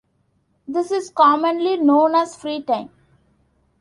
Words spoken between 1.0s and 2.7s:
commonly known as free